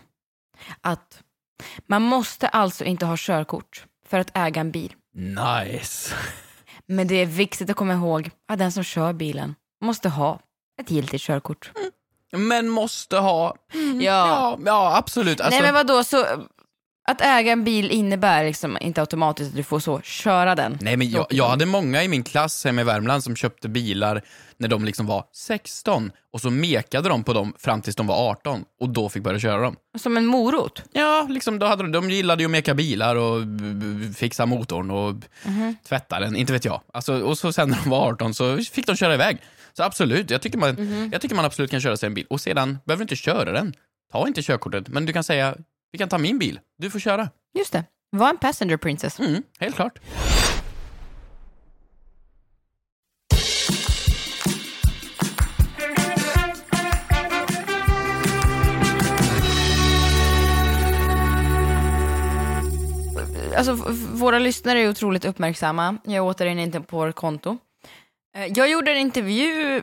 [0.80, 1.22] att
[1.86, 4.94] man måste alltså inte ha körkort för att äga en bil.
[5.14, 6.14] Nice.
[6.86, 10.40] Men det är viktigt att komma ihåg att den som kör bilen måste ha
[10.80, 11.70] ett giltigt körkort.
[12.32, 13.56] Men måste ha...
[13.72, 13.90] Ja.
[14.00, 15.40] Ja, ja absolut.
[15.40, 16.26] Alltså, Nej men vadå, så
[17.08, 20.78] att äga en bil innebär liksom inte automatiskt att du får så köra den.
[20.80, 24.22] Nej men jag, jag hade många i min klass hemma i Värmland som köpte bilar
[24.56, 28.30] när de liksom var 16 och så mekade de på dem fram tills de var
[28.30, 29.76] 18 och då fick börja köra dem.
[29.98, 30.82] Som en morot?
[30.92, 33.42] Ja, liksom då hade de, de gillade ju att meka bilar och
[34.16, 35.76] fixa motorn och Mhm.
[35.88, 36.80] tvätta den, inte vet jag.
[36.92, 39.38] Alltså, och så sen när de var 18 så fick de köra iväg.
[39.72, 41.08] Så absolut, jag tycker, man, Mhm.
[41.12, 42.26] jag tycker man absolut kan köra sig en bil.
[42.30, 43.74] Och sedan behöver du inte köra den.
[44.12, 45.54] Ta inte körkortet, men du kan säga
[45.92, 47.28] vi kan ta min bil, du får köra.
[47.58, 49.18] Just det, var en passenger princess.
[49.20, 49.98] Mm, helt klart.
[63.56, 63.72] Alltså
[64.14, 65.96] våra lyssnare är otroligt uppmärksamma.
[66.04, 67.58] Jag är återigen inte på vårt konto.
[68.36, 69.82] Eh, Jag gjorde en intervju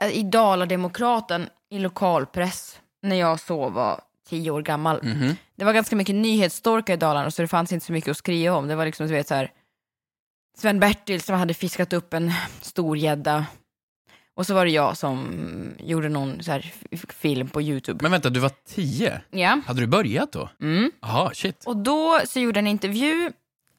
[0.00, 5.02] eh, i Dala-Demokraten i lokalpress när jag så var tio år gammal.
[5.02, 5.36] Mhm.
[5.56, 8.56] Det var ganska mycket nyhetsstorkar i Dalarna så det fanns inte så mycket att skriva
[8.56, 8.68] om.
[8.68, 9.50] Det var liksom, du vet så här,
[10.58, 13.46] Sven-Bertil som hade fiskat upp en stor gädda.
[14.34, 15.28] Och så var det jag som
[15.78, 16.72] gjorde någon så här
[17.08, 17.98] film på YouTube.
[18.02, 19.20] Men vänta, du var 10?
[19.30, 19.60] Ja.
[19.66, 20.48] Hade du börjat då?
[20.60, 20.90] Mm.
[21.00, 21.64] Jaha, shit.
[21.66, 23.32] Och då så gjorde jag en intervju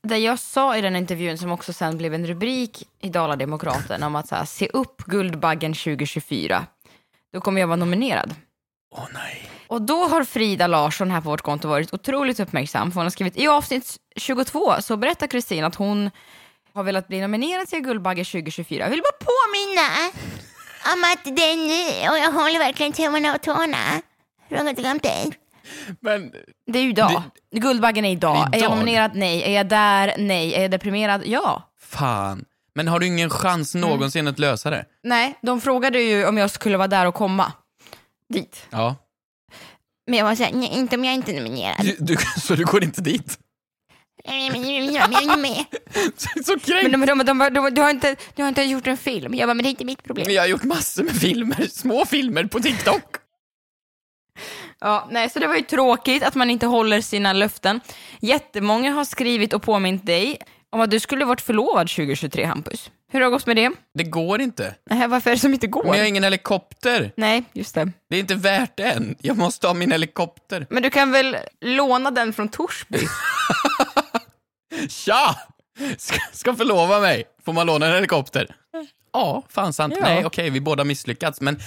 [0.04, 4.16] där jag sa i den intervjun, som också sen blev en rubrik i Dala-Demokraten, om
[4.16, 6.66] att så här, se upp Guldbaggen 2024.
[7.34, 8.36] Då kommer jag vara nominerad.
[8.96, 9.49] Åh nej.
[9.70, 13.10] Och då har Frida Larsson här på vårt konto varit otroligt uppmärksam, för hon har
[13.12, 16.12] skrivit i avsnitt 22 så berättar Kristin att hon
[16.74, 18.84] har velat bli nominerad till Guldbaggen 2024.
[18.84, 20.12] Jag vill bara påminna
[20.94, 21.60] om att den,
[22.12, 23.78] och jag håller verkligen tummarna och tårna.
[24.50, 25.32] Har inte glömt dig.
[26.00, 26.32] Men
[26.68, 27.22] Det är ju idag.
[27.52, 28.36] Guldbaggen är idag.
[28.38, 28.72] Är jag Idag?
[28.72, 29.12] nominerad?
[29.16, 29.44] Nej.
[29.44, 30.14] Är jag där?
[30.18, 30.54] Nej.
[30.56, 31.22] Är jag deprimerad?
[31.26, 31.72] Ja.
[31.82, 32.46] Fan.
[32.76, 33.90] Men har du ingen chans Mm.
[33.90, 34.86] någonsin att lösa det?
[35.04, 37.52] Nej, de frågade ju om jag skulle vara där och komma
[38.34, 38.66] dit.
[38.70, 38.96] Ja.
[40.10, 41.92] Men jag var såhär, nej inte om jag inte är nominerad.
[42.00, 43.40] Du, så du går inte dit?
[46.46, 46.92] Så kränkt.
[46.92, 49.36] Men de, de, de, de, du, har inte, du har inte gjort en film.
[49.36, 50.26] Jag bara, men det är inte mitt problem.
[50.28, 53.16] Men jag har gjort massor med filmer, små filmer på TikTok.
[54.80, 57.82] Ja, nej, så det var ju tråkigt att man inte håller sina löften.
[58.22, 60.38] Jättemånga har skrivit och påmint dig
[60.70, 62.92] om att du skulle varit förlovad 2023, Hampus.
[63.12, 63.72] Hur har det gått med det?
[63.94, 64.76] Det går inte.
[64.90, 65.84] Nej, varför är det som inte går?
[65.84, 67.12] Men jag har ingen helikopter.
[67.18, 67.92] Nej, just det.
[68.10, 69.16] Det är inte värt det än.
[69.22, 70.68] Jag måste ha min helikopter.
[70.70, 73.00] Men du kan väl låna den från Torsby?
[74.90, 75.36] Tja!
[75.98, 77.24] Ska, ska förlova mig.
[77.46, 78.56] Får man låna en helikopter?
[79.14, 79.94] Ja, fan sant.
[79.98, 80.04] Ja.
[80.04, 81.42] Nej, okej, vi båda misslyckats.
[81.42, 81.60] Men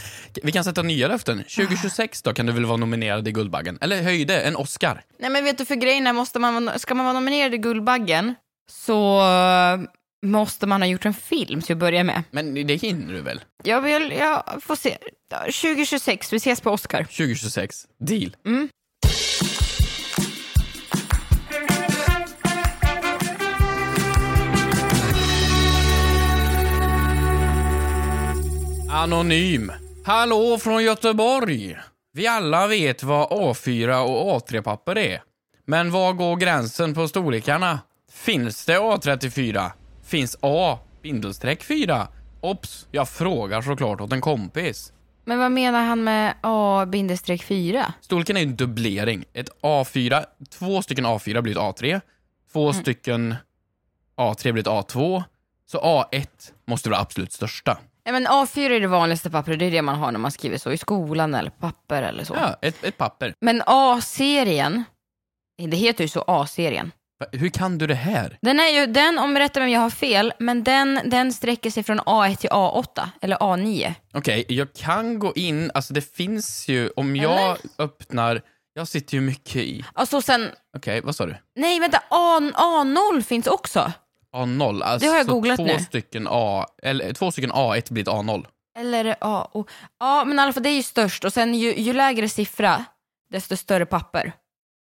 [0.42, 1.38] vi kan sätta nya löften.
[1.38, 3.78] 2026 då kan du väl vara nominerad i Guldbaggen?
[3.80, 5.02] Eller höjde, en Oscar.
[5.18, 8.34] Nej, men vet du, för grejen är, måste man, ska man vara nominerad i Guldbaggen
[8.70, 9.20] så
[10.22, 12.22] måste man ha gjort en film till att börja med.
[12.30, 13.40] Men det hinner du väl?
[13.62, 14.98] Jag vill, jag får se.
[15.44, 17.04] 2026, vi ses på Oscar.
[17.04, 17.86] 2026.
[17.98, 18.36] Deal.
[18.46, 18.68] Mm.
[28.90, 29.72] Anonym.
[30.04, 31.76] Hallå från Göteborg.
[32.12, 35.22] Vi alla vet vad A4 och A3-papper är.
[35.66, 37.80] Men var går gränsen på storlekarna?
[38.12, 39.70] Finns det A34?
[40.12, 42.08] Finns A bindestreck 4?
[42.40, 44.92] Ops, jag frågar såklart åt en kompis.
[45.24, 47.84] Men vad menar han med A-4?
[48.00, 49.24] Storleken är ju en dubblering.
[49.32, 52.00] Ett A4, två stycken A4 blir ett A3.
[52.52, 52.82] Två Mm.
[52.82, 53.34] stycken
[54.16, 55.22] A3 blir ett A2.
[55.66, 56.26] Så A1
[56.66, 57.78] måste vara absolut största.
[58.04, 60.58] Nej, men A4 är det vanligaste pappret, det är det man har när man skriver
[60.58, 62.34] så i skolan eller papper eller så.
[62.34, 63.34] Ja, ett, ett papper.
[63.40, 64.84] Men A-serien,
[65.70, 66.92] det heter ju så A-serien.
[67.32, 68.38] Hur kan du det här?
[68.42, 71.70] Den är ju, den, om rätta mig om jag har fel, men den, den sträcker
[71.70, 73.94] sig från A1 till A8, eller A9.
[74.14, 77.56] Okej, jag kan gå in, alltså det finns ju, om jag Eller?
[77.78, 78.40] öppnar,
[78.74, 81.36] jag sitter ju mycket i, Alltså sen, okej vad sa du?
[81.56, 83.92] nej vänta, A, A0 finns också.
[84.36, 85.78] A0, alltså Det har jag googlat två nu.
[85.78, 88.46] stycken A, eller två stycken A1 blir ett A0.
[88.78, 89.64] Eller A, O.
[90.00, 92.84] Ja, men i alla fall det är ju störst och sen ju, ju lägre siffra,
[93.30, 94.32] desto större papper.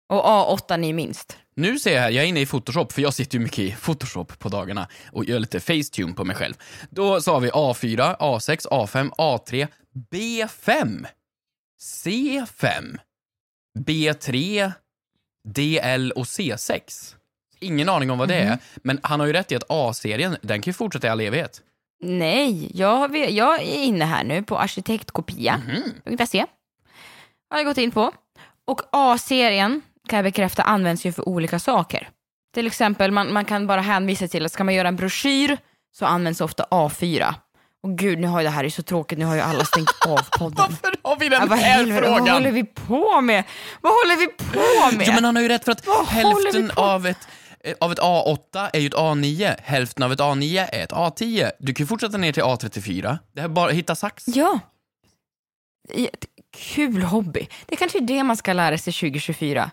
[0.07, 1.37] Och A8 är ju minst.
[1.55, 3.71] Nu ser jag här, jag är inne i Photoshop, för jag sitter ju mycket i
[3.71, 6.53] Photoshop på dagarna och gör lite facetune på mig själv.
[6.89, 9.67] Då sa vi A4, A6, A5, A3,
[10.11, 11.05] B5,
[11.81, 12.97] C5,
[13.79, 14.71] B3,
[15.47, 17.15] DL och C6.
[17.59, 20.61] Ingen aning om vad det är, men han har ju rätt i att A-serien, den
[20.61, 21.61] kan ju fortsätta i all evighet.
[22.03, 26.45] Nej, jag, jag är inne här nu på arkitektkopia.se.
[27.49, 28.11] Har jag gått in på.
[28.65, 32.09] Och A-serien kan jag bekräfta används ju för olika saker.
[32.53, 35.57] Till exempel, man, man kan bara hänvisa till att ska man göra en broschyr
[35.95, 37.33] så används ofta A4.
[37.83, 39.89] Och gud, nu har ju det här är så tråkigt, nu har ju alla stängt
[40.07, 40.55] av podden.
[40.57, 42.33] Varför har vi den vad här helvete, Vad frågan?
[42.35, 43.43] håller vi på med?
[43.81, 45.07] Vad håller vi på med?
[45.07, 47.27] Jo, men han har ju rätt för att Vad vi hälften av ett,
[47.63, 51.51] eh, av ett A8 är ju ett A9, hälften av ett A9 är ett A10.
[51.59, 53.17] Du kan ju fortsätta ner till A34.
[53.33, 54.23] Det är bara att hitta sax.
[54.27, 54.59] Ja.
[56.57, 57.47] Kul hobby.
[57.65, 59.71] Det kanske är det man ska lära sig 2024.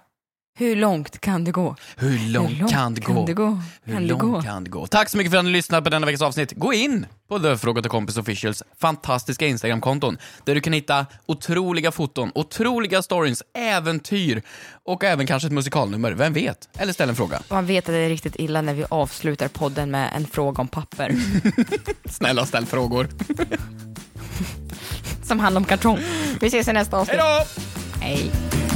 [0.54, 1.76] Hur långt kan det gå?
[1.96, 3.14] Hur långt, kan det gå?
[3.14, 3.60] Kan det gå?
[3.82, 4.42] Hur Kan det långt gå?
[4.42, 4.86] kan det gå?
[4.86, 6.52] Tack så mycket för att ni lyssnade på denna veckas avsnitt.
[6.56, 11.92] Gå in på The Fråga till Kompis Officials fantastiska Instagramkonton där du kan hitta otroliga
[11.92, 14.42] foton, otroliga stories, äventyr
[14.84, 16.12] och även kanske ett musikalnummer.
[16.12, 16.68] Vem vet?
[16.78, 17.42] Eller ställ en fråga.
[17.50, 20.68] Man vet att det är riktigt illa när vi avslutar podden med en fråga om
[20.68, 21.14] papper
[22.10, 23.08] Snälla ställ frågor.
[25.24, 25.98] som handlar om kartong.
[26.40, 27.20] Vi ses i nästa avsnitt.
[27.20, 27.44] Hejdå!
[28.00, 28.30] Hej.